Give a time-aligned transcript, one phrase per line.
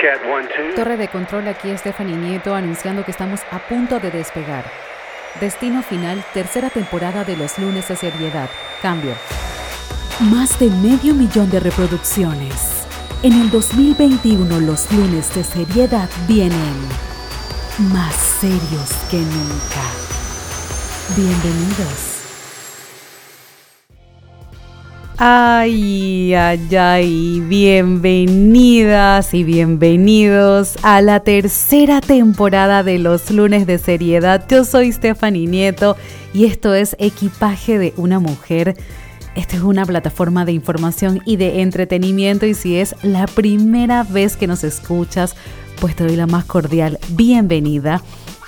[0.00, 0.74] Cat 1, 2.
[0.76, 4.64] Torre de control, aquí Stephanie Nieto anunciando que estamos a punto de despegar.
[5.40, 8.48] Destino final, tercera temporada de los lunes de seriedad.
[8.80, 9.12] Cambio.
[10.20, 12.86] Más de medio millón de reproducciones.
[13.22, 16.76] En el 2021 los lunes de seriedad vienen
[17.92, 19.84] más serios que nunca.
[21.14, 22.19] Bienvenidos.
[25.22, 34.46] Ay, ay, ay, bienvenidas y bienvenidos a la tercera temporada de los lunes de seriedad.
[34.48, 35.98] Yo soy Stephanie Nieto
[36.32, 38.78] y esto es Equipaje de una Mujer.
[39.34, 44.38] Esta es una plataforma de información y de entretenimiento y si es la primera vez
[44.38, 45.36] que nos escuchas,
[45.82, 48.00] pues te doy la más cordial bienvenida.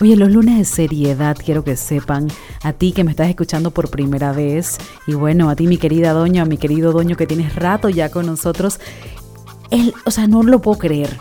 [0.02, 2.26] Oye, los lunes de seriedad, quiero que sepan,
[2.64, 6.12] a ti que me estás escuchando por primera vez, y bueno, a ti mi querida
[6.12, 8.80] doña, a mi querido doño que tienes rato ya con nosotros,
[9.70, 11.16] el, o sea, no lo puedo creer.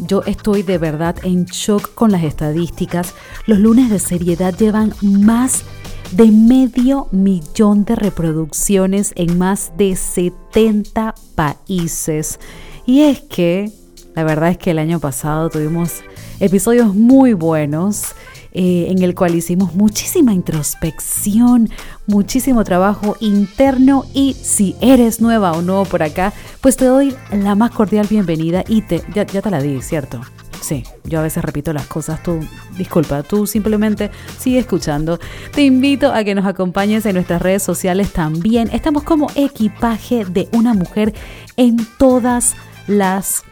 [0.00, 3.14] Yo estoy de verdad en shock con las estadísticas.
[3.46, 5.62] Los lunes de seriedad llevan más
[6.10, 12.40] de medio millón de reproducciones en más de 70 países.
[12.86, 13.70] Y es que,
[14.16, 16.02] la verdad es que el año pasado tuvimos
[16.40, 18.14] episodios muy buenos.
[18.58, 21.68] Eh, en el cual hicimos muchísima introspección,
[22.06, 27.54] muchísimo trabajo interno y si eres nueva o nuevo por acá, pues te doy la
[27.54, 30.22] más cordial bienvenida y te, ya, ya te la di, ¿cierto?
[30.62, 32.40] Sí, yo a veces repito las cosas, tú,
[32.76, 35.20] disculpa, tú simplemente sigue escuchando.
[35.52, 38.70] Te invito a que nos acompañes en nuestras redes sociales también.
[38.72, 41.14] Estamos como equipaje de una mujer
[41.56, 43.44] en todas las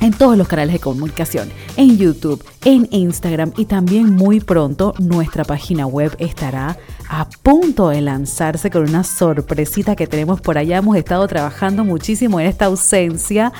[0.00, 5.44] en todos los canales de comunicación, en YouTube, en Instagram y también muy pronto nuestra
[5.44, 6.76] página web estará
[7.08, 10.78] a punto de lanzarse con una sorpresita que tenemos por allá.
[10.78, 13.52] Hemos estado trabajando muchísimo en esta ausencia.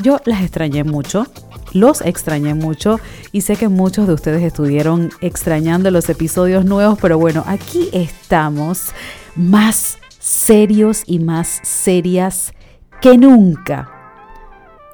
[0.00, 1.26] Yo las extrañé mucho.
[1.72, 3.00] Los extrañé mucho
[3.32, 8.92] y sé que muchos de ustedes estuvieron extrañando los episodios nuevos, pero bueno, aquí estamos
[9.36, 12.52] más serios y más serias
[13.00, 13.91] que nunca.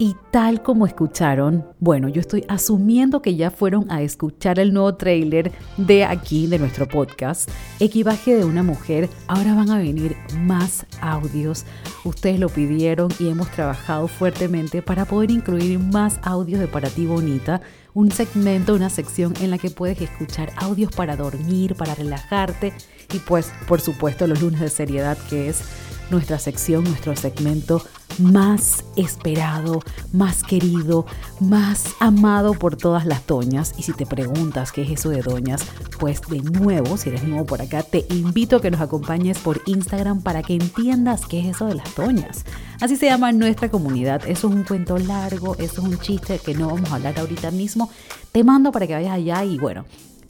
[0.00, 4.94] Y tal como escucharon, bueno, yo estoy asumiendo que ya fueron a escuchar el nuevo
[4.94, 7.50] trailer de aquí, de nuestro podcast,
[7.80, 9.10] Equipaje de una mujer.
[9.26, 11.64] Ahora van a venir más audios.
[12.04, 17.04] Ustedes lo pidieron y hemos trabajado fuertemente para poder incluir más audios de Para ti
[17.04, 17.60] Bonita.
[17.92, 22.72] Un segmento, una sección en la que puedes escuchar audios para dormir, para relajarte
[23.12, 25.62] y pues, por supuesto, los lunes de seriedad que es
[26.10, 27.82] nuestra sección, nuestro segmento
[28.18, 29.80] más esperado,
[30.12, 31.06] más querido,
[31.40, 33.74] más amado por todas las doñas.
[33.78, 35.64] Y si te preguntas qué es eso de doñas,
[35.98, 39.62] pues de nuevo, si eres nuevo por acá, te invito a que nos acompañes por
[39.66, 42.44] Instagram para que entiendas qué es eso de las doñas.
[42.80, 44.22] Así se llama nuestra comunidad.
[44.26, 47.50] Eso es un cuento largo, eso es un chiste que no vamos a hablar ahorita
[47.50, 47.90] mismo.
[48.32, 49.84] Te mando para que vayas allá y bueno,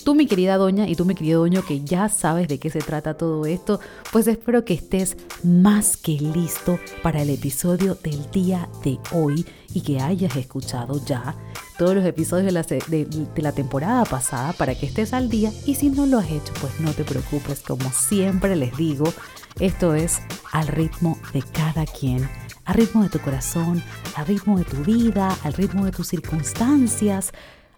[0.09, 2.79] Tú, mi querida doña, y tú, mi querido doño, que ya sabes de qué se
[2.79, 3.79] trata todo esto,
[4.11, 9.83] pues espero que estés más que listo para el episodio del día de hoy y
[9.83, 11.37] que hayas escuchado ya
[11.77, 15.53] todos los episodios de la, de la temporada pasada para que estés al día.
[15.67, 19.13] Y si no lo has hecho, pues no te preocupes, como siempre les digo,
[19.61, 20.21] esto es
[20.53, 22.27] al ritmo de cada quien
[22.69, 23.83] al ritmo de tu corazón,
[24.15, 27.33] al ritmo de tu vida, al ritmo de tus circunstancias,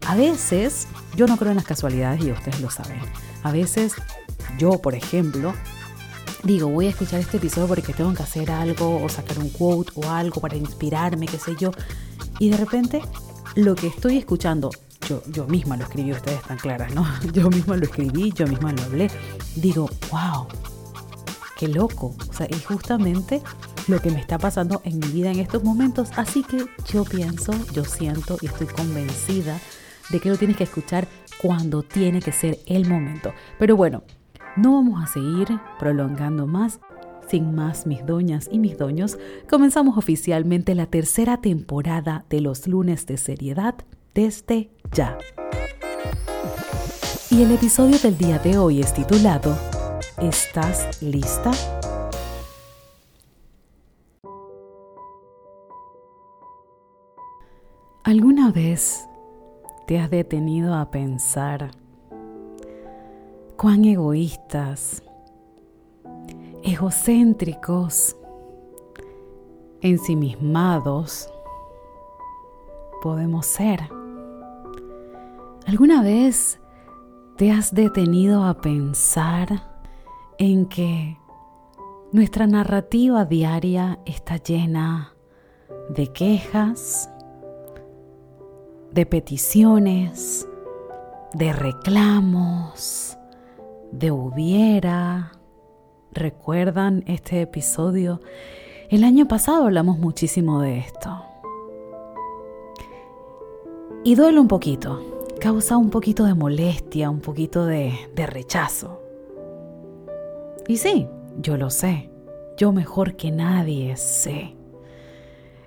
[0.06, 3.00] a veces, yo no creo en las casualidades y ustedes lo saben.
[3.42, 3.94] A veces,
[4.58, 5.54] yo, por ejemplo,
[6.42, 9.92] digo, voy a escuchar este episodio porque tengo que hacer algo o sacar un quote
[9.94, 11.70] o algo para inspirarme, qué sé yo.
[12.38, 13.02] Y de repente,
[13.54, 14.70] lo que estoy escuchando,
[15.08, 17.06] yo, yo misma lo escribí, ustedes están claras, ¿no?
[17.32, 19.10] Yo misma lo escribí, yo misma lo hablé.
[19.56, 20.46] Digo, wow,
[21.56, 22.14] qué loco.
[22.28, 23.42] O sea, es justamente
[23.88, 26.10] lo que me está pasando en mi vida en estos momentos.
[26.16, 29.58] Así que yo pienso, yo siento y estoy convencida
[30.10, 31.08] de que lo tienes que escuchar
[31.40, 33.32] cuando tiene que ser el momento.
[33.58, 34.02] Pero bueno,
[34.56, 35.48] no vamos a seguir
[35.78, 36.80] prolongando más.
[37.28, 39.16] Sin más, mis doñas y mis doños,
[39.48, 43.76] comenzamos oficialmente la tercera temporada de los lunes de seriedad
[44.14, 45.16] desde ya.
[47.30, 49.56] Y el episodio del día de hoy es titulado
[50.20, 51.52] ¿Estás lista?
[58.02, 59.06] ¿Alguna vez
[59.90, 61.72] te has detenido a pensar
[63.56, 65.02] cuán egoístas,
[66.62, 68.16] egocéntricos,
[69.80, 71.28] ensimismados
[73.02, 73.80] podemos ser.
[75.66, 76.60] ¿Alguna vez
[77.36, 79.82] te has detenido a pensar
[80.38, 81.18] en que
[82.12, 85.14] nuestra narrativa diaria está llena
[85.88, 87.10] de quejas,
[88.92, 90.48] de peticiones,
[91.32, 93.16] de reclamos,
[93.92, 95.32] de hubiera.
[96.12, 98.20] ¿Recuerdan este episodio?
[98.88, 101.24] El año pasado hablamos muchísimo de esto.
[104.02, 105.00] Y duele un poquito,
[105.40, 109.00] causa un poquito de molestia, un poquito de, de rechazo.
[110.66, 111.06] Y sí,
[111.38, 112.10] yo lo sé,
[112.56, 114.56] yo mejor que nadie sé.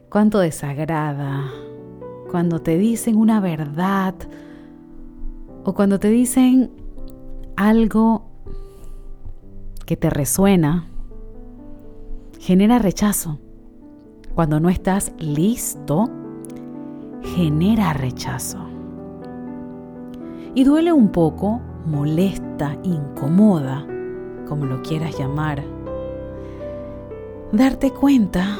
[0.10, 1.52] Cuánto desagrada
[2.34, 4.16] cuando te dicen una verdad
[5.66, 6.72] o cuando te dicen
[7.56, 8.26] algo
[9.86, 10.88] que te resuena,
[12.40, 13.38] genera rechazo.
[14.34, 16.10] Cuando no estás listo,
[17.36, 18.58] genera rechazo.
[20.56, 23.86] Y duele un poco, molesta, incomoda,
[24.48, 25.64] como lo quieras llamar.
[27.52, 28.58] Darte cuenta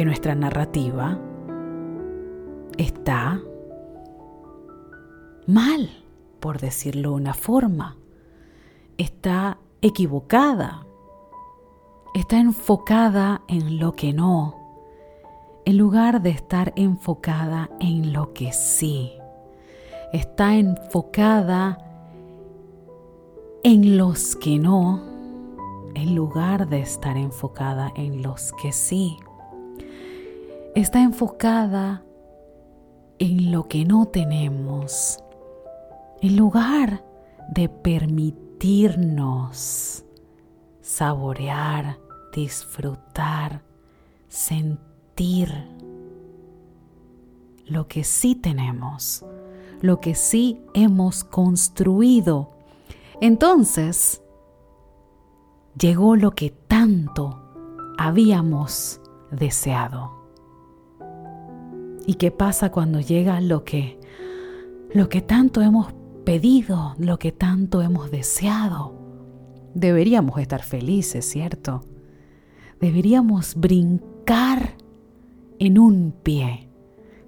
[0.00, 1.18] que nuestra narrativa
[2.78, 3.38] está
[5.46, 5.90] mal,
[6.40, 7.98] por decirlo de una forma.
[8.96, 10.86] Está equivocada.
[12.14, 14.56] Está enfocada en lo que no,
[15.66, 19.12] en lugar de estar enfocada en lo que sí.
[20.14, 21.76] Está enfocada
[23.64, 25.02] en los que no,
[25.94, 29.18] en lugar de estar enfocada en los que sí.
[30.74, 32.04] Está enfocada
[33.18, 35.18] en lo que no tenemos,
[36.22, 37.04] en lugar
[37.52, 40.04] de permitirnos
[40.80, 41.98] saborear,
[42.32, 43.62] disfrutar,
[44.28, 45.52] sentir
[47.66, 49.24] lo que sí tenemos,
[49.80, 52.52] lo que sí hemos construido.
[53.20, 54.22] Entonces,
[55.76, 57.42] llegó lo que tanto
[57.98, 59.00] habíamos
[59.32, 60.19] deseado.
[62.06, 63.98] ¿Y qué pasa cuando llega lo que
[64.92, 65.92] lo que tanto hemos
[66.24, 68.94] pedido, lo que tanto hemos deseado?
[69.74, 71.82] Deberíamos estar felices, ¿cierto?
[72.80, 74.76] Deberíamos brincar
[75.58, 76.68] en un pie,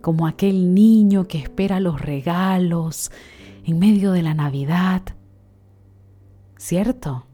[0.00, 3.12] como aquel niño que espera los regalos
[3.64, 5.02] en medio de la Navidad.
[6.56, 7.26] ¿Cierto?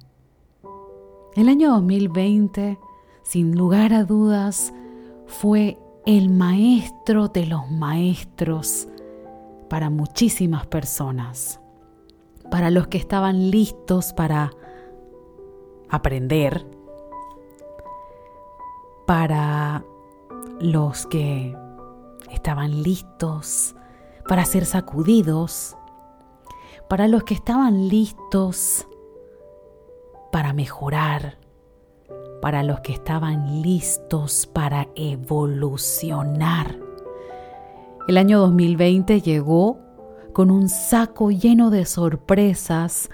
[1.36, 2.78] El año 2020,
[3.22, 4.74] sin lugar a dudas,
[5.26, 8.88] fue el maestro de los maestros
[9.68, 11.60] para muchísimas personas,
[12.50, 14.50] para los que estaban listos para
[15.90, 16.66] aprender,
[19.06, 19.84] para
[20.60, 21.56] los que
[22.30, 23.74] estaban listos
[24.28, 25.74] para ser sacudidos,
[26.88, 28.86] para los que estaban listos
[30.30, 31.38] para mejorar,
[32.40, 36.78] para los que estaban listos para evolucionar.
[38.06, 39.78] El año 2020 llegó
[40.32, 43.10] con un saco lleno de sorpresas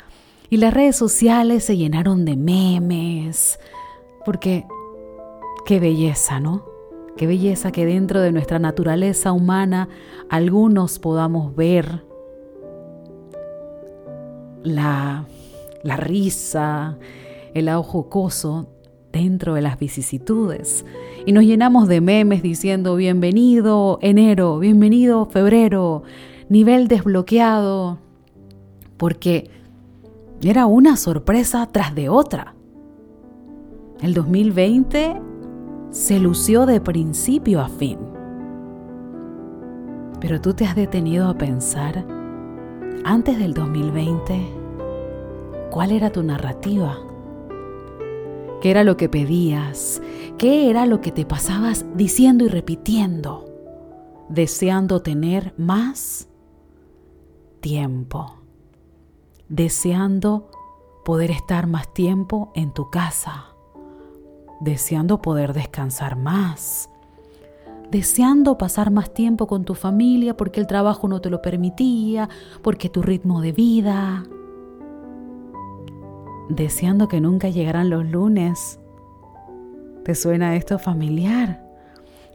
[0.50, 3.59] y las redes sociales se llenaron de memes,
[4.25, 4.67] porque
[5.65, 6.65] qué belleza, ¿no?
[7.17, 9.88] Qué belleza que dentro de nuestra naturaleza humana
[10.29, 12.05] algunos podamos ver
[14.62, 15.25] la,
[15.82, 16.99] la risa,
[17.55, 18.74] el lado jocoso
[19.14, 20.84] dentro de las vicisitudes.
[21.25, 26.02] Y nos llenamos de memes diciendo bienvenido enero, bienvenido febrero,
[26.49, 27.99] nivel desbloqueado,
[28.97, 29.50] porque
[30.42, 32.56] era una sorpresa tras de otra.
[34.02, 35.23] El 2020
[35.90, 37.99] se lució de principio a fin.
[40.21, 42.04] Pero tú te has detenido a pensar,
[43.04, 44.40] antes del 2020,
[45.71, 46.99] ¿cuál era tu narrativa?
[48.64, 50.00] ¿Qué era lo que pedías?
[50.38, 53.44] ¿Qué era lo que te pasabas diciendo y repitiendo?
[54.30, 56.30] Deseando tener más
[57.61, 58.38] tiempo.
[59.50, 60.49] Deseando
[61.04, 63.49] poder estar más tiempo en tu casa.
[64.61, 66.88] Deseando poder descansar más.
[67.90, 72.30] Deseando pasar más tiempo con tu familia porque el trabajo no te lo permitía,
[72.62, 74.25] porque tu ritmo de vida
[76.48, 78.78] deseando que nunca llegaran los lunes.
[80.04, 81.64] ¿Te suena esto familiar?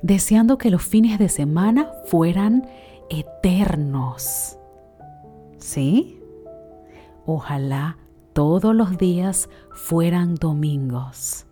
[0.02, 2.68] Deseando que los fines de semana fueran
[3.10, 4.58] eternos.
[5.58, 6.20] ¿Sí?
[7.26, 7.98] Ojalá
[8.34, 11.46] todos los días fueran domingos.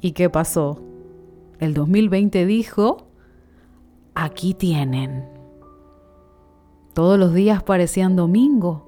[0.00, 0.80] ¿Y qué pasó?
[1.58, 3.06] El 2020 dijo,
[4.14, 5.28] aquí tienen.
[6.92, 8.86] Todos los días parecían domingo.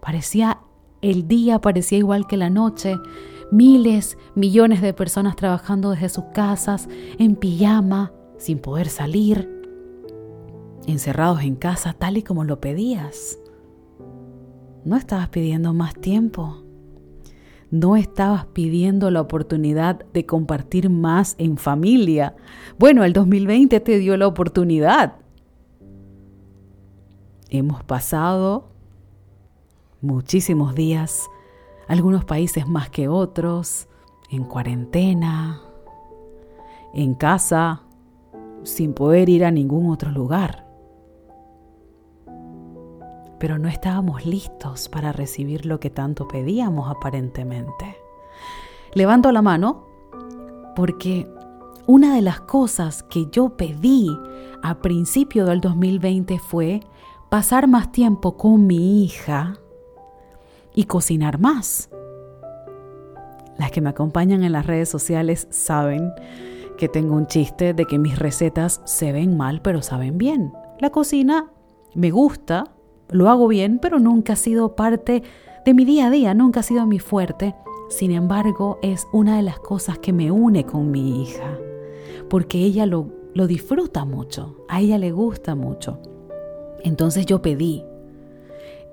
[0.00, 0.61] Parecía
[1.02, 2.96] el día parecía igual que la noche,
[3.50, 9.50] miles, millones de personas trabajando desde sus casas, en pijama, sin poder salir.
[10.86, 13.38] encerrados en casa tal y como lo pedías.
[14.84, 16.64] No estabas pidiendo más tiempo.
[17.70, 22.34] No estabas pidiendo la oportunidad de compartir más en familia.
[22.80, 25.18] Bueno, el 2020 te dio la oportunidad.
[27.48, 28.71] Hemos pasado
[30.02, 31.30] muchísimos días,
[31.88, 33.88] algunos países más que otros,
[34.28, 35.62] en cuarentena,
[36.92, 37.82] en casa,
[38.64, 40.66] sin poder ir a ningún otro lugar.
[43.38, 47.96] Pero no estábamos listos para recibir lo que tanto pedíamos aparentemente.
[48.94, 49.86] Levanto la mano
[50.76, 51.28] porque
[51.86, 54.08] una de las cosas que yo pedí
[54.62, 56.80] a principio del 2020 fue
[57.28, 59.61] pasar más tiempo con mi hija
[60.74, 61.90] y cocinar más.
[63.58, 66.12] Las que me acompañan en las redes sociales saben
[66.76, 70.52] que tengo un chiste de que mis recetas se ven mal pero saben bien.
[70.80, 71.50] La cocina
[71.94, 72.72] me gusta,
[73.10, 75.22] lo hago bien, pero nunca ha sido parte
[75.64, 77.54] de mi día a día, nunca ha sido mi fuerte.
[77.88, 81.58] Sin embargo, es una de las cosas que me une con mi hija,
[82.30, 86.00] porque ella lo, lo disfruta mucho, a ella le gusta mucho.
[86.82, 87.84] Entonces yo pedí,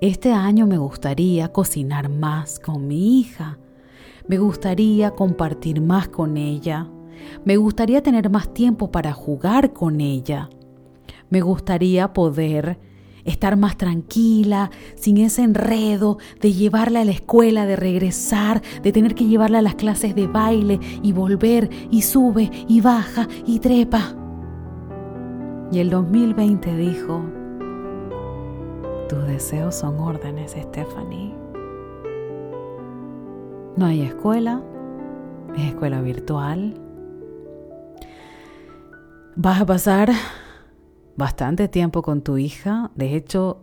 [0.00, 3.58] este año me gustaría cocinar más con mi hija,
[4.26, 6.88] me gustaría compartir más con ella,
[7.44, 10.48] me gustaría tener más tiempo para jugar con ella.
[11.28, 12.78] Me gustaría poder
[13.24, 19.14] estar más tranquila, sin ese enredo de llevarla a la escuela, de regresar, de tener
[19.14, 24.16] que llevarla a las clases de baile y volver y sube y baja y trepa.
[25.70, 27.22] Y el 2020 dijo,
[29.10, 31.34] tus deseos son órdenes, Stephanie.
[33.76, 34.62] No hay escuela,
[35.56, 36.74] es escuela virtual,
[39.36, 40.10] Vas a pasar
[41.16, 42.90] bastante tiempo con tu hija.
[42.94, 43.62] De hecho,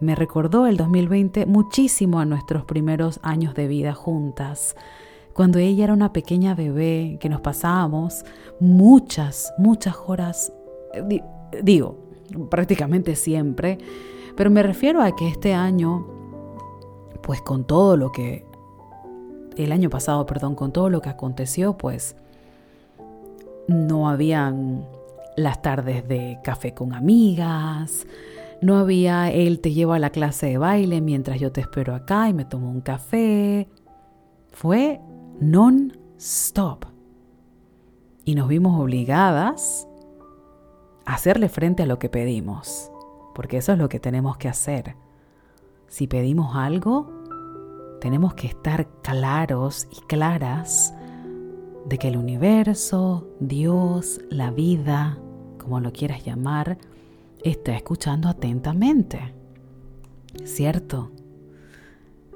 [0.00, 4.76] me recordó el 2020 muchísimo a nuestros primeros años de vida juntas.
[5.32, 8.24] Cuando ella era una pequeña bebé, que nos pasábamos
[8.60, 10.52] muchas, muchas horas,
[11.62, 11.96] digo,
[12.50, 13.78] prácticamente siempre,
[14.36, 16.06] pero me refiero a que este año,
[17.22, 18.46] pues con todo lo que,
[19.56, 22.16] el año pasado, perdón, con todo lo que aconteció, pues
[23.68, 24.86] no habían
[25.36, 28.06] las tardes de café con amigas,
[28.60, 32.28] no había él te lleva a la clase de baile mientras yo te espero acá
[32.28, 33.68] y me tomo un café.
[34.52, 35.00] Fue
[35.40, 36.84] non-stop.
[38.24, 39.88] Y nos vimos obligadas
[41.04, 42.91] a hacerle frente a lo que pedimos,
[43.34, 44.96] porque eso es lo que tenemos que hacer.
[45.88, 47.10] Si pedimos algo,
[48.00, 50.94] tenemos que estar claros y claras
[51.86, 55.18] de que el universo, Dios, la vida,
[55.58, 56.78] como lo quieras llamar,
[57.44, 59.34] está escuchando atentamente.
[60.44, 61.10] ¿Cierto?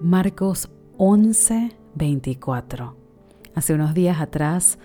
[0.01, 2.97] Marcos 11, 24.
[3.55, 4.79] Hace unos días atrás,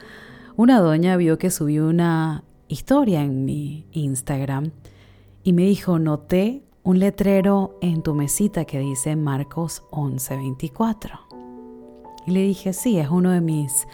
[0.56, 4.72] una doña vio que subí una historia en mi Instagram
[5.44, 11.20] y me dijo, noté un letrero en tu mesita que dice Marcos 11, 24.
[12.28, 13.88] Y le dije, sí, es uno de mis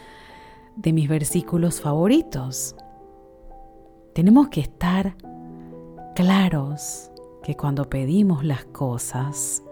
[0.77, 2.75] de mis versículos favoritos.
[4.13, 5.16] Tenemos que estar
[6.16, 7.12] claros
[7.44, 9.63] que cuando pedimos las cosas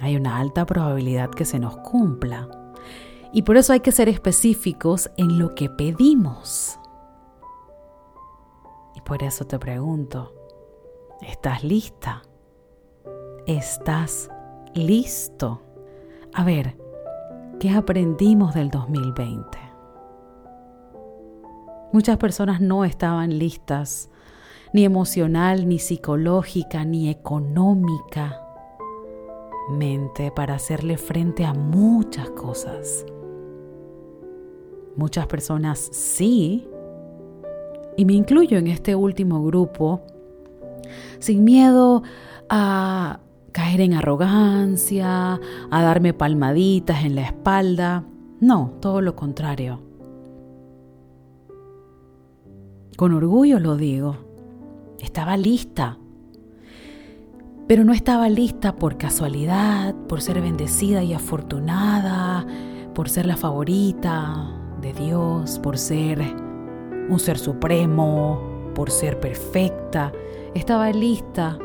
[0.00, 2.48] hay una alta probabilidad que se nos cumpla.
[3.32, 6.78] Y por eso hay que ser específicos en lo que pedimos.
[9.04, 10.32] Por eso te pregunto,
[11.20, 12.22] ¿estás lista?
[13.46, 14.30] ¿Estás
[14.74, 15.60] listo?
[16.32, 16.76] A ver,
[17.60, 19.58] ¿Qué aprendimos del 2020?
[21.92, 24.10] Muchas personas no estaban listas,
[24.72, 28.40] ni emocional, ni psicológica, ni económica
[29.70, 33.06] mente para hacerle frente a muchas cosas.
[34.96, 36.68] Muchas personas sí,
[37.96, 40.02] y me incluyo en este último grupo,
[41.18, 42.02] sin miedo
[42.48, 43.20] a
[43.52, 48.04] caer en arrogancia, a darme palmaditas en la espalda.
[48.40, 49.80] No, todo lo contrario.
[52.96, 54.16] Con orgullo lo digo.
[55.00, 55.98] Estaba lista.
[57.66, 62.46] Pero no estaba lista por casualidad, por ser bendecida y afortunada,
[62.94, 66.43] por ser la favorita de Dios, por ser
[67.08, 70.12] un ser supremo, por ser perfecta.
[70.54, 71.58] Estaba lista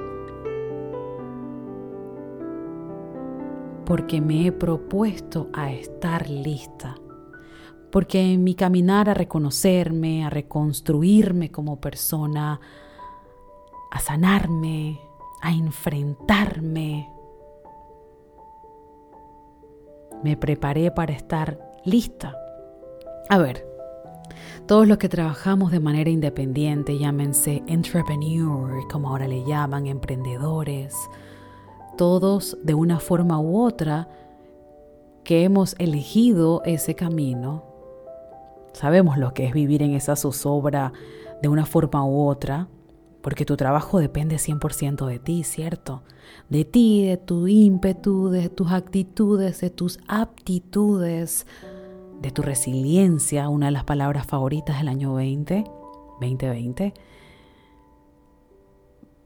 [3.85, 6.95] porque me he propuesto a estar lista,
[7.91, 12.59] porque en mi caminar a reconocerme, a reconstruirme como persona,
[13.89, 14.99] a sanarme,
[15.41, 17.11] a enfrentarme,
[20.23, 22.35] me preparé para estar lista.
[23.27, 23.68] A ver,
[24.67, 30.95] todos los que trabajamos de manera independiente, llámense entrepreneur, como ahora le llaman, emprendedores,
[31.97, 34.07] todos de una forma u otra
[35.23, 37.63] que hemos elegido ese camino,
[38.73, 40.93] sabemos lo que es vivir en esa zozobra
[41.41, 42.67] de una forma u otra,
[43.21, 46.03] porque tu trabajo depende 100% de ti, ¿cierto?
[46.49, 51.45] De ti, de tu ímpetu, de tus actitudes, de tus aptitudes,
[52.21, 55.63] de tu resiliencia, una de las palabras favoritas del año 20,
[56.19, 56.93] 2020,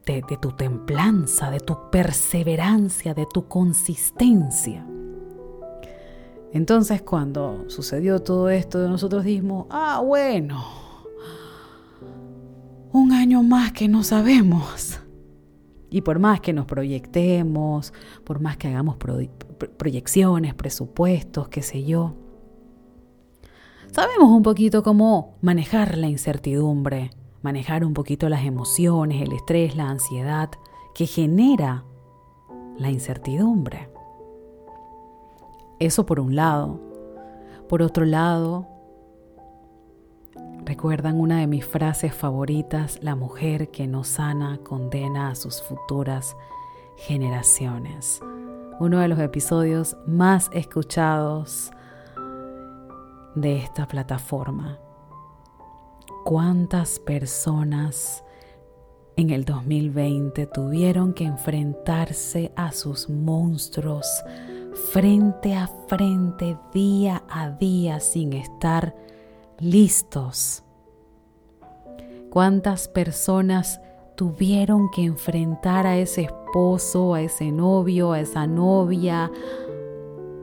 [0.06, 4.86] de, de tu templanza, de tu perseverancia, de tu consistencia.
[6.52, 10.64] Entonces cuando sucedió todo esto, nosotros dijimos, ah, bueno,
[12.92, 15.00] un año más que no sabemos.
[15.90, 18.96] Y por más que nos proyectemos, por más que hagamos
[19.76, 22.14] proyecciones, presupuestos, qué sé yo,
[23.94, 29.88] sabemos un poquito cómo manejar la incertidumbre, manejar un poquito las emociones, el estrés, la
[29.88, 30.50] ansiedad
[30.96, 31.84] que genera
[32.76, 33.88] la incertidumbre.
[35.78, 36.80] Eso por un lado.
[37.68, 38.66] Por otro lado,
[40.64, 46.36] recuerdan una de mis frases favoritas, la mujer que no sana condena a sus futuras
[46.96, 48.20] generaciones.
[48.80, 51.70] Uno de los episodios más escuchados
[53.34, 54.78] de esta plataforma.
[56.24, 58.24] ¿Cuántas personas
[59.16, 64.06] en el 2020 tuvieron que enfrentarse a sus monstruos
[64.92, 68.94] frente a frente, día a día, sin estar
[69.58, 70.62] listos.
[72.30, 73.80] ¿Cuántas personas
[74.16, 79.30] tuvieron que enfrentar a ese esposo, a ese novio, a esa novia,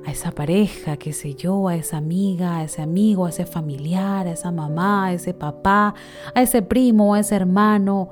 [0.06, 4.28] a esa pareja, qué sé yo, a esa amiga, a ese amigo, a ese familiar,
[4.28, 5.94] a esa mamá, a ese papá,
[6.34, 8.10] a ese primo, a ese hermano,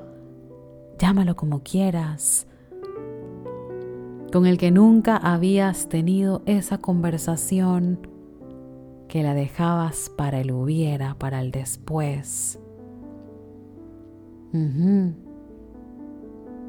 [0.98, 2.46] llámalo como quieras,
[4.32, 8.06] con el que nunca habías tenido esa conversación
[9.08, 12.60] que la dejabas para el hubiera, para el después.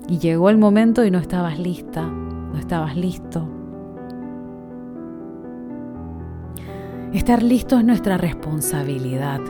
[0.08, 3.61] Y llegó el momento y no estabas lista, no estabas listo.
[7.14, 9.42] Estar listo es nuestra responsabilidad.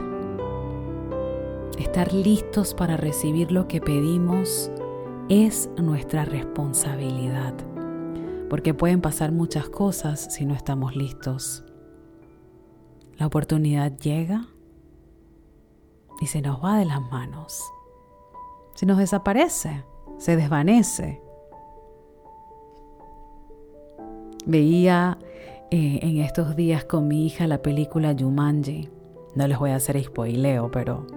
[1.78, 4.71] Estar listos para recibir lo que pedimos
[5.30, 7.54] es nuestra responsabilidad
[8.52, 11.63] porque pueden pasar muchas cosas si no estamos listos.
[13.15, 14.45] La oportunidad llega
[16.19, 17.63] y se nos va de las manos.
[18.76, 19.86] Se nos desaparece,
[20.17, 21.21] se desvanece.
[24.45, 25.17] Veía
[25.74, 28.90] eh, en estos días con mi hija la película Jumanji.
[29.36, 31.08] No les voy a hacer spoileo, pero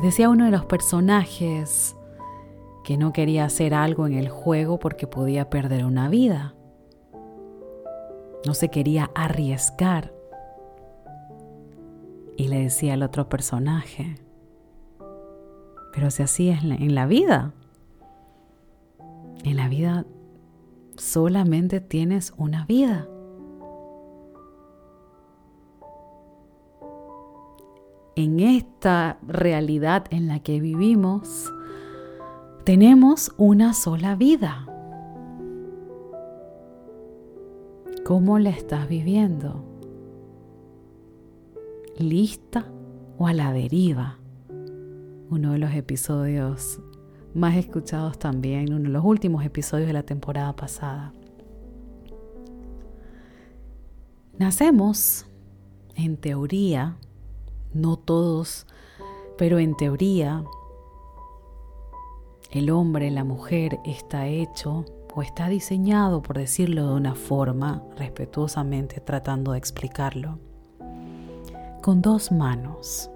[0.00, 1.96] decía uno de los personajes
[2.84, 6.54] que no quería hacer algo en el juego porque podía perder una vida.
[8.46, 10.14] No se quería arriesgar.
[12.36, 14.14] Y le decía al otro personaje,
[15.92, 17.52] pero si así es en la vida,
[19.42, 20.06] en la vida
[21.00, 23.08] solamente tienes una vida.
[28.16, 31.50] En esta realidad en la que vivimos,
[32.64, 34.66] tenemos una sola vida.
[38.04, 39.64] ¿Cómo la estás viviendo?
[41.96, 42.66] ¿Lista
[43.16, 44.18] o a la deriva?
[45.30, 46.80] Uno de los episodios
[47.34, 51.12] más escuchados también, uno de los últimos episodios de la temporada pasada.
[54.38, 55.26] Nacemos,
[55.96, 56.96] en teoría,
[57.74, 58.66] no todos,
[59.36, 60.44] pero en teoría,
[62.50, 69.00] el hombre, la mujer está hecho o está diseñado, por decirlo de una forma, respetuosamente
[69.00, 70.38] tratando de explicarlo,
[71.82, 73.10] con dos manos.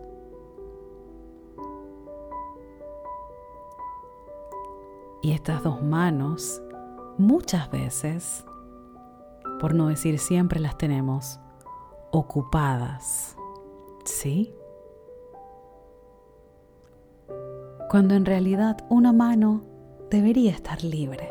[5.24, 6.60] Y estas dos manos
[7.16, 8.44] muchas veces,
[9.58, 11.40] por no decir siempre, las tenemos
[12.12, 13.34] ocupadas.
[14.04, 14.54] ¿Sí?
[17.88, 19.62] cuando en realidad una mano
[20.10, 21.28] debería estar libre.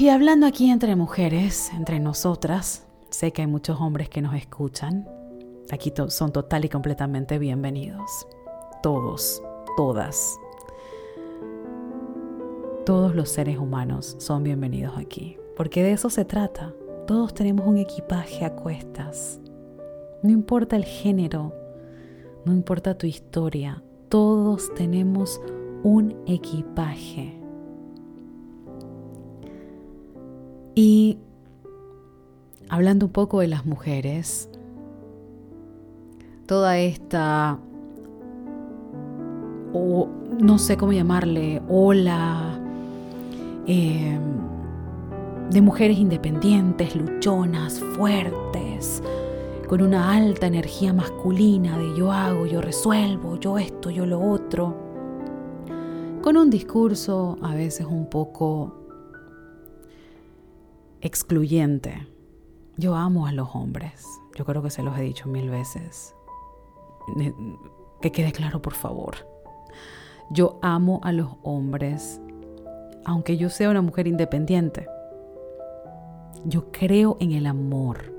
[0.00, 5.08] Y hablando aquí entre mujeres, entre nosotras, sé que hay muchos hombres que nos escuchan.
[5.70, 8.26] Aquí son total y completamente bienvenidos.
[8.82, 9.40] Todos,
[9.76, 10.36] todas.
[12.86, 16.72] Todos los seres humanos son bienvenidos aquí, porque de eso se trata.
[17.08, 19.40] Todos tenemos un equipaje a cuestas.
[20.22, 21.52] No importa el género,
[22.44, 25.40] no importa tu historia, todos tenemos
[25.82, 27.36] un equipaje.
[30.76, 31.18] Y
[32.68, 34.48] hablando un poco de las mujeres,
[36.46, 37.58] toda esta,
[39.72, 42.55] o no sé cómo llamarle, ola
[43.66, 44.18] eh,
[45.50, 49.02] de mujeres independientes, luchonas, fuertes,
[49.68, 54.76] con una alta energía masculina de yo hago, yo resuelvo, yo esto, yo lo otro,
[56.22, 58.74] con un discurso a veces un poco
[61.00, 62.06] excluyente.
[62.76, 64.04] Yo amo a los hombres.
[64.36, 66.14] Yo creo que se los he dicho mil veces.
[68.00, 69.16] Que quede claro, por favor.
[70.30, 72.20] Yo amo a los hombres,
[73.06, 74.86] aunque yo sea una mujer independiente.
[76.44, 78.12] Yo creo en el amor,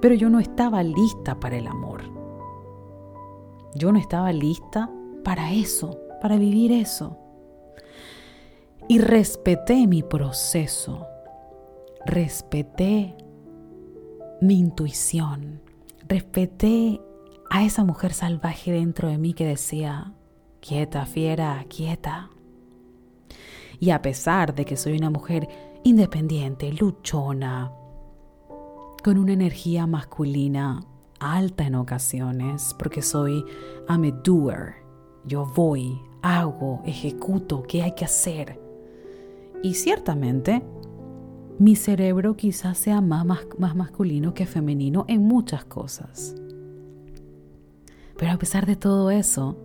[0.00, 2.02] pero yo no estaba lista para el amor.
[3.74, 4.88] Yo no estaba lista
[5.24, 7.16] para eso, para vivir eso.
[8.88, 11.06] Y respeté mi proceso
[12.04, 13.14] respeté
[14.40, 15.60] mi intuición,
[16.08, 17.00] respeté
[17.50, 20.12] a esa mujer salvaje dentro de mí que decía,
[20.60, 22.30] quieta, fiera, quieta.
[23.80, 25.48] Y a pesar de que soy una mujer
[25.82, 27.72] independiente, luchona,
[29.02, 30.84] con una energía masculina
[31.18, 33.44] alta en ocasiones, porque soy
[33.88, 34.74] I'm a doer,
[35.24, 38.60] yo voy, hago, ejecuto, ¿qué hay que hacer?
[39.62, 40.62] Y ciertamente
[41.58, 46.34] mi cerebro quizás sea más, más, masculino que femenino en muchas cosas.
[48.16, 49.58] Pero a pesar de todo eso,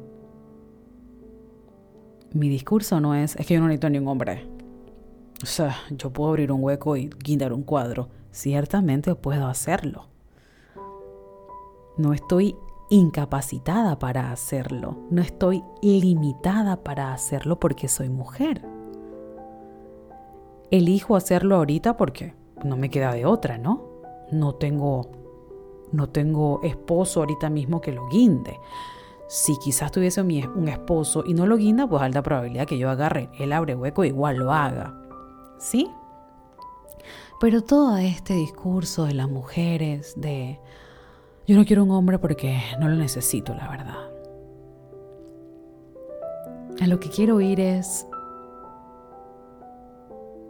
[2.36, 4.48] mi discurso no es, es que yo no necesito ni un hombre.
[5.41, 8.10] O sea, yo puedo abrir un hueco y guindar un cuadro.
[8.32, 10.08] Ciertamente puedo hacerlo.
[11.98, 12.56] No estoy
[12.89, 14.98] incapacitada para hacerlo.
[15.10, 18.62] No estoy limitada para hacerlo porque soy mujer
[20.71, 23.84] elijo hacerlo ahorita porque no me queda de otra, ¿no?
[24.32, 25.12] No tengo
[25.91, 28.60] no tengo esposo ahorita mismo que lo guinde.
[29.27, 33.29] Si quizás tuviese un esposo y no lo guinda, pues alta probabilidad que yo agarre
[33.39, 34.93] el abre hueco igual lo haga.
[35.57, 35.89] ¿Sí?
[37.39, 40.59] Pero todo este discurso de las mujeres, de
[41.47, 44.11] yo no quiero un hombre porque no lo necesito, la verdad.
[46.81, 48.07] A lo que quiero ir es,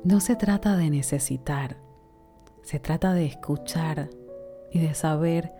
[0.03, 1.77] no se trata de necesitar,
[2.61, 4.09] se trata de escuchar
[4.71, 5.53] y de saber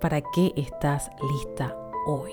[0.00, 2.32] para qué estás lista hoy.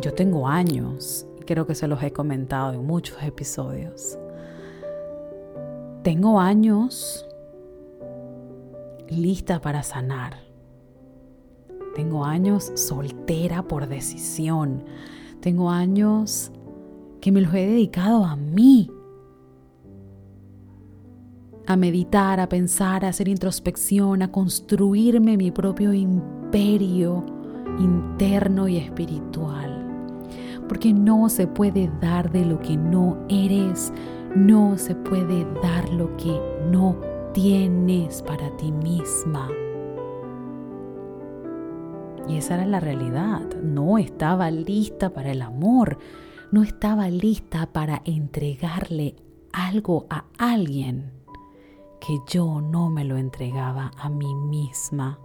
[0.00, 4.18] Yo tengo años, creo que se los he comentado en muchos episodios.
[6.02, 7.26] Tengo años
[9.08, 10.38] lista para sanar.
[11.94, 14.84] Tengo años soltera por decisión.
[15.40, 16.52] Tengo años
[17.20, 18.90] que me los he dedicado a mí.
[21.68, 27.24] A meditar, a pensar, a hacer introspección, a construirme mi propio imperio
[27.78, 29.84] interno y espiritual.
[30.66, 33.92] Porque no se puede dar de lo que no eres,
[34.34, 36.96] no se puede dar lo que no
[37.34, 39.48] tienes para ti misma.
[42.26, 43.42] Y esa era la realidad.
[43.62, 45.98] No estaba lista para el amor
[46.50, 49.16] no estaba lista para entregarle
[49.52, 51.17] algo a alguien
[52.08, 55.18] que yo no me lo entregaba a mí misma.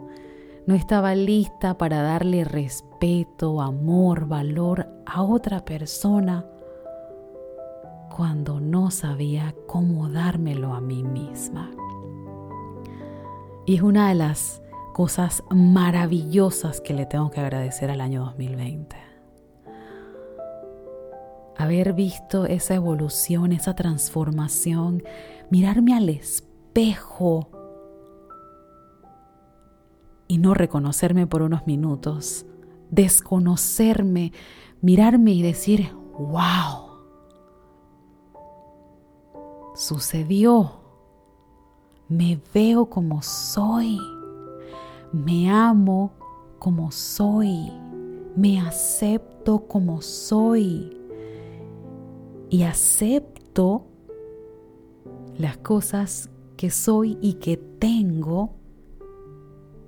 [0.68, 6.46] No estaba lista para darle respeto, amor, valor a otra persona
[8.14, 11.72] cuando no sabía cómo dármelo a mí misma.
[13.66, 14.62] Y es una de las
[14.94, 18.98] cosas maravillosas que le tengo que agradecer al año 2020
[21.56, 25.02] haber visto esa evolución, esa transformación,
[25.50, 26.53] mirarme al espejo
[30.28, 32.46] y no reconocerme por unos minutos,
[32.90, 34.34] desconocerme,
[34.82, 36.98] mirarme y decir, wow,
[39.76, 40.82] sucedió,
[42.10, 44.00] me veo como soy,
[45.12, 46.12] me amo
[46.58, 47.72] como soy,
[48.36, 50.98] me acepto como soy
[52.50, 53.86] y acepto
[55.38, 56.30] las cosas
[56.64, 58.56] que soy y que tengo,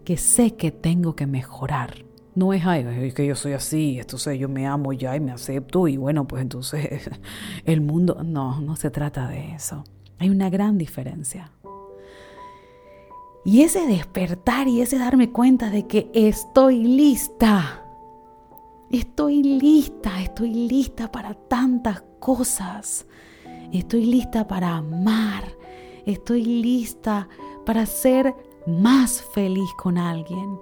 [0.03, 2.03] que sé que tengo que mejorar.
[2.35, 5.87] No es, ay, que yo soy así, entonces yo me amo ya y me acepto
[5.87, 7.09] y bueno, pues entonces
[7.65, 9.85] el mundo, no, no se trata de eso.
[10.19, 11.49] Hay una gran diferencia.
[13.45, 17.85] Y ese despertar y ese darme cuenta de que estoy lista.
[18.91, 23.05] Estoy lista, estoy lista para tantas cosas.
[23.71, 25.55] Estoy lista para amar.
[26.05, 27.27] Estoy lista
[27.65, 28.35] para ser
[28.67, 30.59] más feliz con alguien.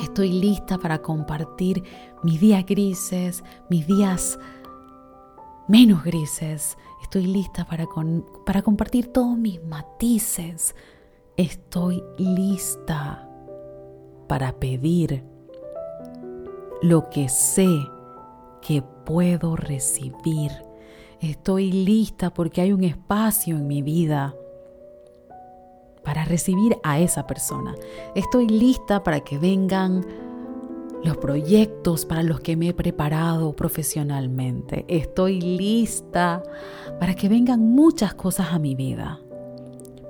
[0.00, 1.82] Estoy lista para compartir
[2.22, 4.38] mis días grises, mis días
[5.66, 6.78] menos grises.
[7.02, 7.88] Estoy lista para,
[8.46, 10.76] para compartir todos mis matices.
[11.36, 13.28] Estoy lista
[14.28, 15.24] para pedir
[16.80, 17.68] lo que sé
[18.62, 20.52] que puedo recibir.
[21.20, 24.36] Estoy lista porque hay un espacio en mi vida
[26.04, 27.74] para recibir a esa persona.
[28.14, 30.04] Estoy lista para que vengan
[31.04, 34.84] los proyectos para los que me he preparado profesionalmente.
[34.88, 36.42] Estoy lista
[36.98, 39.20] para que vengan muchas cosas a mi vida.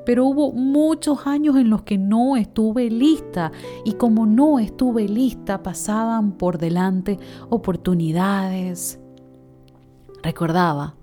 [0.04, 3.52] Pero hubo muchos años en los que no estuve lista
[3.84, 8.98] y como no estuve lista pasaban por delante oportunidades.
[10.22, 10.96] Recordaba,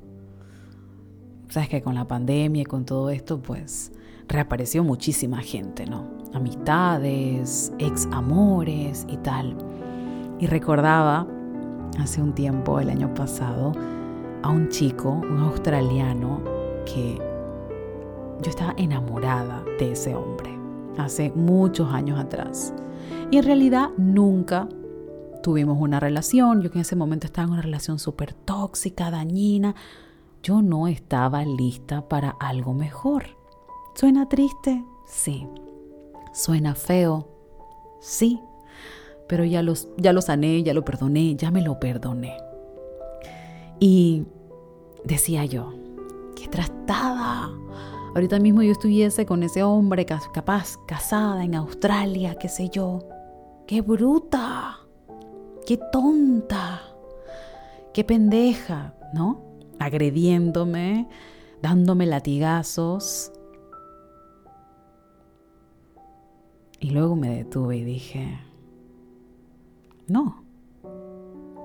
[1.50, 3.92] sabes que con la pandemia y con todo esto pues
[4.28, 6.06] reapareció muchísima gente, ¿no?
[6.34, 9.56] Amistades, ex amores y tal.
[10.40, 11.28] Y recordaba
[12.00, 13.72] hace un tiempo, el año pasado,
[14.44, 16.42] a un chico, un australiano,
[16.86, 17.18] que
[18.42, 20.58] yo estaba enamorada de ese hombre
[20.98, 22.74] hace muchos años atrás.
[23.32, 24.68] Y en realidad nunca
[25.44, 26.62] tuvimos una relación.
[26.62, 29.76] Yo que en ese momento estaba en una relación súper tóxica, dañina.
[30.44, 33.37] Yo no estaba lista para algo mejor.
[34.00, 34.84] ¿Suena triste?
[35.08, 35.48] Sí.
[36.34, 37.28] ¿Suena feo?
[38.00, 38.40] Sí.
[39.28, 42.38] Pero ya, los, ya lo sané, ya lo perdoné, ya me lo perdoné.
[43.80, 44.24] Y
[45.04, 45.74] decía yo,
[46.36, 47.52] qué trastada
[48.18, 53.00] ahorita mismo yo estuviese con ese hombre capaz casada en Australia, qué sé yo.
[53.68, 54.80] ¡Qué bruta!
[55.68, 56.82] ¡Qué tonta!
[57.94, 58.96] ¡Qué pendeja!
[59.14, 59.42] ¿No?
[59.78, 61.08] Agrediéndome,
[61.62, 63.32] dándome latigazos.
[66.80, 68.40] Y luego me detuve y dije,
[70.08, 70.44] no,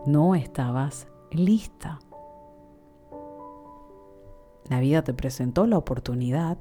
[0.07, 2.01] no estabas lista.
[4.69, 6.59] La vida te presentó la oportunidad,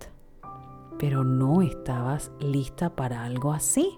[1.00, 3.98] pero no estabas lista para algo así.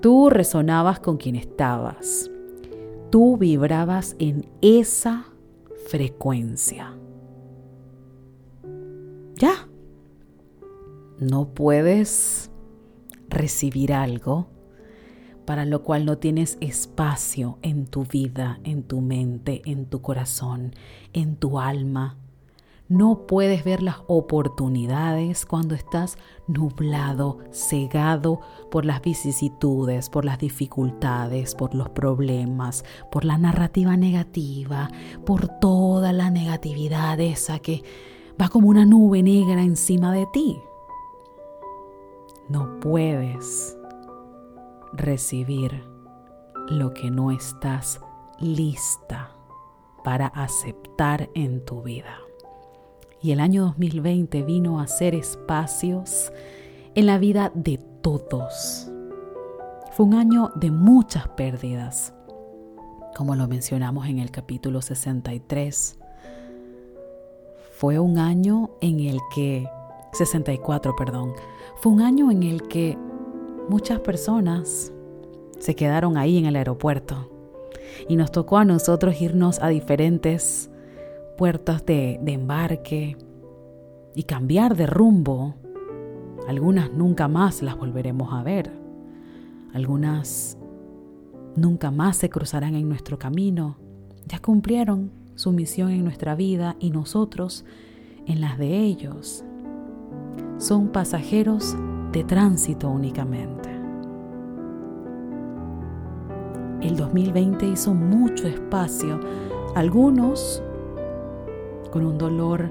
[0.00, 2.30] Tú resonabas con quien estabas.
[3.10, 5.26] Tú vibrabas en esa
[5.86, 6.96] frecuencia.
[9.34, 9.68] Ya.
[11.18, 12.50] No puedes
[13.28, 14.48] recibir algo
[15.44, 20.74] para lo cual no tienes espacio en tu vida, en tu mente, en tu corazón,
[21.12, 22.18] en tu alma,
[22.88, 31.56] no puedes ver las oportunidades cuando estás nublado, cegado por las vicisitudes, por las dificultades,
[31.56, 34.88] por los problemas, por la narrativa negativa,
[35.24, 37.82] por toda la negatividad esa que
[38.40, 40.56] va como una nube negra encima de ti.
[42.48, 43.76] No puedes
[44.92, 45.82] recibir
[46.68, 48.00] lo que no estás
[48.38, 49.30] lista
[50.04, 52.18] para aceptar en tu vida.
[53.20, 56.32] Y el año 2020 vino a hacer espacios
[56.94, 58.88] en la vida de todos.
[59.92, 62.14] Fue un año de muchas pérdidas,
[63.16, 65.98] como lo mencionamos en el capítulo 63.
[67.72, 69.68] Fue un año en el que,
[70.12, 71.34] 64, perdón,
[71.76, 72.98] fue un año en el que
[73.68, 74.92] muchas personas
[75.58, 77.30] se quedaron ahí en el aeropuerto
[78.08, 80.70] y nos tocó a nosotros irnos a diferentes
[81.36, 83.16] puertas de, embarque
[84.14, 85.54] y cambiar de rumbo.
[86.48, 88.70] Algunas nunca más las volveremos a ver.
[89.72, 90.56] Algunas
[91.56, 93.76] nunca más se cruzarán en nuestro camino.
[94.26, 97.64] Ya cumplieron su misión en nuestra vida y nosotros
[98.26, 99.44] en las de ellos.
[100.58, 101.76] Son pasajeros
[102.12, 103.68] de tránsito únicamente.
[106.80, 109.20] El 2020 hizo mucho espacio.
[109.74, 110.62] Algunos
[111.90, 112.70] con un dolor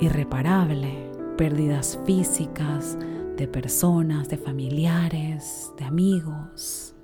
[0.00, 2.98] irreparable, pérdidas físicas
[3.36, 6.94] de personas, de familiares, de amigos,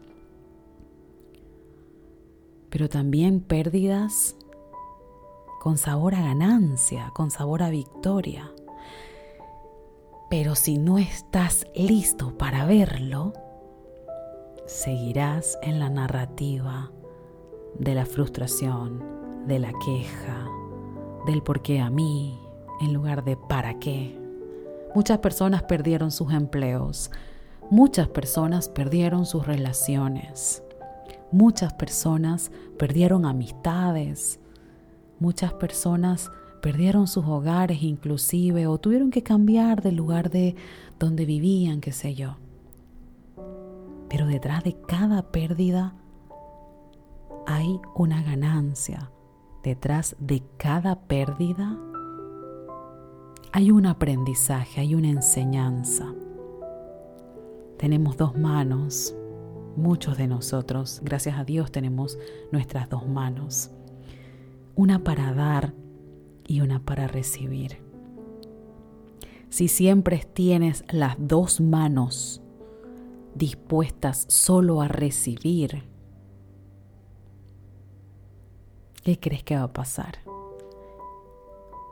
[2.70, 4.36] pero también pérdidas
[5.60, 8.50] con sabor a ganancia, con sabor a victoria.
[10.32, 13.34] Pero si no estás listo para verlo,
[14.64, 16.90] seguirás en la narrativa
[17.78, 19.04] de la frustración,
[19.46, 20.48] de la queja,
[21.26, 22.40] del por qué a mí,
[22.80, 24.18] en lugar de para qué.
[24.94, 27.10] Muchas personas perdieron sus empleos,
[27.68, 30.62] muchas personas perdieron sus relaciones,
[31.30, 34.40] muchas personas perdieron amistades,
[35.18, 36.30] muchas personas
[36.62, 40.54] perdieron sus hogares inclusive o tuvieron que cambiar del lugar de
[40.98, 42.36] donde vivían, qué sé yo.
[44.08, 45.94] Pero detrás de cada pérdida
[47.46, 49.10] hay una ganancia.
[49.64, 51.76] Detrás de cada pérdida
[53.52, 56.14] hay un aprendizaje, hay una enseñanza.
[57.76, 59.16] Tenemos dos manos,
[59.76, 62.18] muchos de nosotros, gracias a Dios tenemos
[62.52, 63.72] nuestras dos manos.
[64.76, 65.74] Una para dar
[66.52, 67.78] y una para recibir.
[69.48, 72.42] Si siempre tienes las dos manos
[73.34, 75.84] dispuestas solo a recibir,
[79.02, 80.18] ¿qué crees que va a pasar?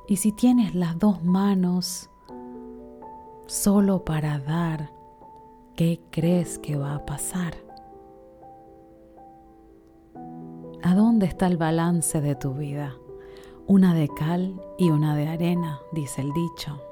[0.09, 2.11] Y si tienes las dos manos
[3.47, 4.93] solo para dar,
[5.75, 7.55] ¿qué crees que va a pasar?
[10.83, 12.95] ¿A dónde está el balance de tu vida?
[13.73, 16.83] Una de cal y una de arena, dice el dicho.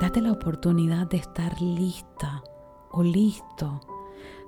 [0.00, 2.42] Date la oportunidad de estar lista
[2.90, 3.82] o listo.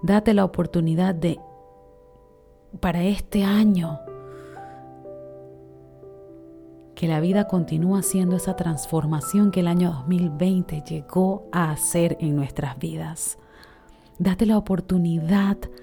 [0.03, 1.39] Date la oportunidad de,
[2.81, 4.01] para este año,
[6.97, 12.35] que la vida continúa siendo esa transformación que el año 2020 llegó a hacer en
[12.35, 13.39] nuestras vidas.
[14.19, 15.82] Date la oportunidad de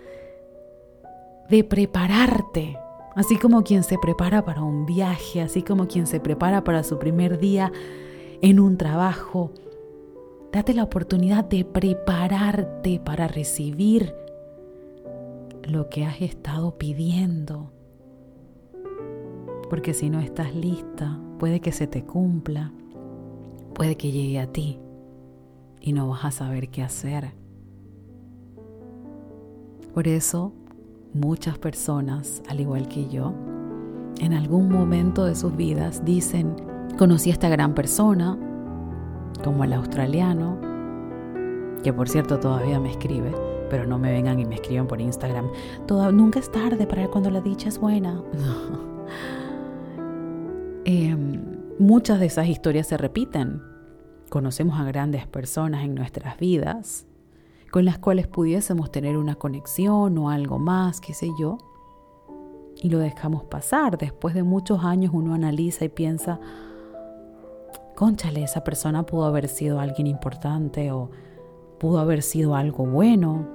[1.64, 2.78] prepararte,
[3.16, 7.00] así como quien se prepara para un viaje, así como quien se prepara para su
[7.00, 7.72] primer día
[8.42, 9.52] en un trabajo.
[10.52, 14.16] Date la oportunidad de prepararte para recibir
[15.64, 17.72] lo que has estado pidiendo.
[19.70, 22.72] Porque si no estás lista, puede que se te cumpla,
[23.74, 24.80] puede que llegue a ti
[25.82, 27.34] y no vas a saber qué hacer.
[29.94, 30.54] Por eso
[31.13, 33.34] Muchas personas, al igual que yo,
[34.19, 36.56] en algún momento de sus vidas dicen,
[37.00, 38.38] conocí a esta gran persona,
[39.43, 40.60] como el australiano,
[41.84, 43.32] que por cierto todavía me escribe,
[43.72, 45.48] pero no me vengan y me escriban por Instagram.
[46.13, 48.22] nunca es tarde para cuando la dicha es buena.
[50.86, 51.43] Em,
[51.78, 53.62] muchas de esas historias se repiten.
[54.30, 57.06] Conocemos a grandes personas en nuestras vidas
[57.72, 61.58] con las cuales pudiésemos tener una conexión o algo más, qué sé yo,
[62.82, 63.98] y lo dejamos pasar.
[63.98, 66.40] Después de muchos años uno analiza y piensa,
[67.96, 71.12] conchale, esa persona pudo haber sido alguien importante o
[71.80, 73.48] pudo haber sido algo bueno,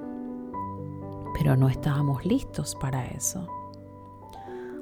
[1.37, 3.47] pero no estábamos listos para eso.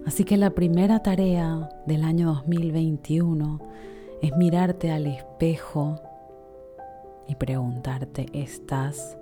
[0.06, 3.60] Así que la primera tarea del año 2021
[4.22, 6.00] es mirarte al espejo
[7.28, 9.18] y preguntarte, ¿estás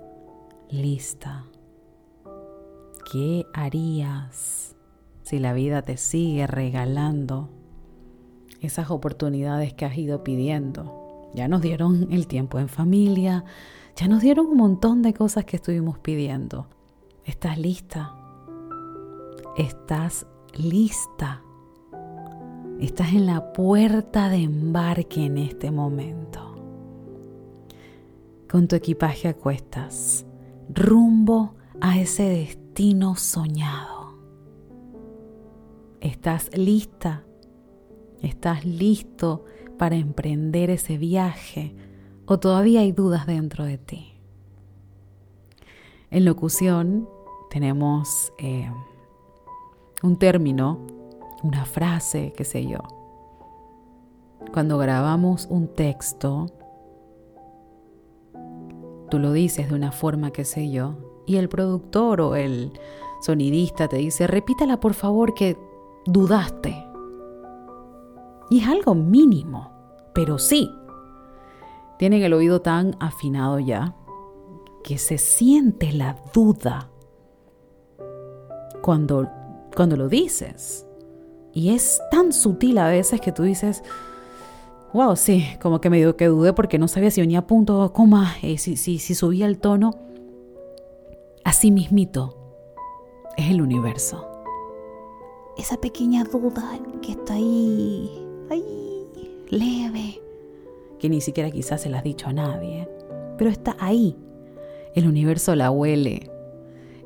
[0.72, 1.44] lista.
[3.10, 4.74] ¿Qué harías
[5.22, 7.50] si la vida te sigue regalando
[8.60, 11.30] esas oportunidades que has ido pidiendo?
[11.34, 13.44] Ya nos dieron el tiempo en familia,
[13.96, 16.68] ya nos dieron un montón de cosas que estuvimos pidiendo.
[17.24, 18.14] ¿Estás lista?
[19.56, 21.42] ¿Estás lista?
[22.80, 26.54] Estás en la puerta de embarque en este momento.
[28.50, 30.26] Con tu equipaje a cuestas
[30.74, 34.16] rumbo a ese destino soñado.
[36.00, 37.24] ¿Estás lista?
[38.20, 39.44] ¿Estás listo
[39.78, 41.74] para emprender ese viaje
[42.26, 44.14] o todavía hay dudas dentro de ti?
[46.10, 47.08] En locución
[47.50, 48.70] tenemos eh,
[50.02, 50.86] un término,
[51.42, 52.78] una frase, qué sé yo.
[54.52, 56.46] Cuando grabamos un texto,
[59.12, 60.94] tú lo dices de una forma, qué sé yo,
[61.26, 62.72] y el productor o el
[63.20, 65.58] sonidista te dice, repítala por favor que
[66.06, 66.86] dudaste.
[68.48, 69.70] Y es algo mínimo,
[70.14, 70.70] pero sí.
[71.98, 73.94] Tienen el oído tan afinado ya
[74.82, 76.88] que se siente la duda
[78.80, 79.28] cuando,
[79.76, 80.86] cuando lo dices.
[81.52, 83.84] Y es tan sutil a veces que tú dices,
[84.92, 87.92] Wow, sí, como que me dio que dudé porque no sabía si venía punto o
[87.92, 89.92] coma, eh, si, si, si subía el tono.
[91.44, 92.36] Así mismito
[93.36, 94.28] es el universo.
[95.56, 98.10] Esa pequeña duda que está ahí,
[98.50, 99.06] ahí,
[99.48, 100.20] leve,
[100.98, 102.88] que ni siquiera quizás se la has dicho a nadie,
[103.38, 104.16] pero está ahí.
[104.94, 106.30] El universo la huele,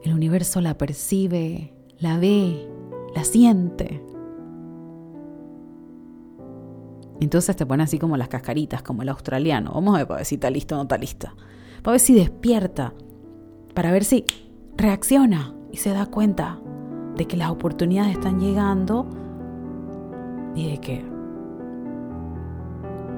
[0.02, 2.68] el universo la percibe, la ve,
[3.14, 4.02] la siente.
[7.20, 9.72] Entonces te pone así como las cascaritas, como el australiano.
[9.74, 11.34] Vamos a ver para ver si está listo o no está lista.
[11.82, 12.92] Para ver si despierta.
[13.74, 14.24] Para ver si
[14.76, 16.58] reacciona y se da cuenta
[17.16, 19.06] de que las oportunidades están llegando
[20.54, 21.04] y de que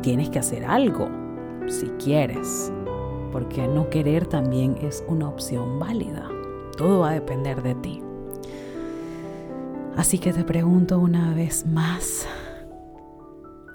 [0.02, 1.08] tienes que hacer algo
[1.66, 2.72] si quieres.
[3.32, 6.28] Porque no querer también es una opción válida.
[6.76, 8.02] Todo va a depender de ti.
[9.96, 12.26] Así que te pregunto una vez más,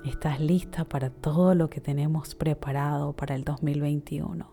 [0.06, 4.48] ¿estás lista para todo lo que tenemos preparado para el 2021?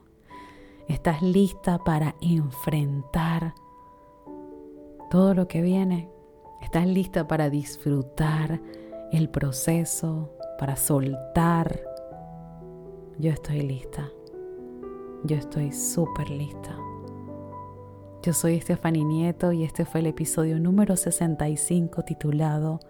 [0.89, 3.55] ¿Estás lista para enfrentar
[5.11, 6.11] todo lo que viene?
[6.61, 8.61] ¿Estás lista para disfrutar
[9.13, 11.81] el proceso, para soltar?
[13.19, 14.11] Yo estoy lista.
[15.25, 16.77] Yo estoy súper lista.
[18.23, 22.81] Yo soy Estefany Nieto y este fue el episodio número 65 titulado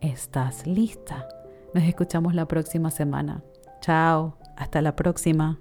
[0.00, 1.28] ¿Estás lista?
[1.74, 3.42] Nos escuchamos la próxima semana.
[3.80, 5.58] Chao, hasta la próxima.